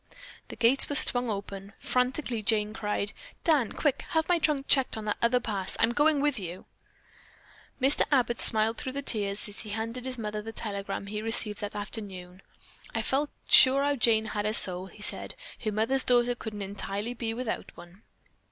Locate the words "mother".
10.17-10.41